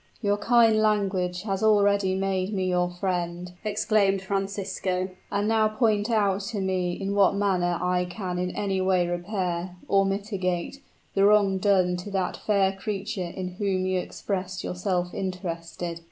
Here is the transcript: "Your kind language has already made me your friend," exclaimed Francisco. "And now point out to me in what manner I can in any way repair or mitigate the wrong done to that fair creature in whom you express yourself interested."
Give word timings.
"Your 0.19 0.37
kind 0.37 0.81
language 0.81 1.43
has 1.43 1.61
already 1.61 2.15
made 2.15 2.55
me 2.55 2.65
your 2.67 2.89
friend," 2.89 3.51
exclaimed 3.63 4.23
Francisco. 4.23 5.09
"And 5.31 5.47
now 5.47 5.67
point 5.67 6.09
out 6.09 6.41
to 6.45 6.59
me 6.59 6.93
in 6.93 7.13
what 7.13 7.35
manner 7.35 7.77
I 7.79 8.05
can 8.05 8.39
in 8.39 8.49
any 8.55 8.81
way 8.81 9.05
repair 9.07 9.75
or 9.87 10.07
mitigate 10.07 10.81
the 11.13 11.23
wrong 11.25 11.59
done 11.59 11.97
to 11.97 12.09
that 12.09 12.35
fair 12.35 12.71
creature 12.71 13.29
in 13.35 13.49
whom 13.59 13.85
you 13.85 13.99
express 13.99 14.63
yourself 14.63 15.13
interested." 15.13 15.99